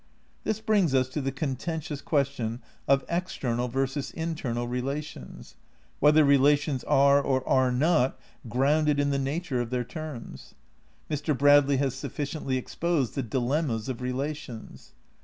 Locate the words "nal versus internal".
3.55-4.67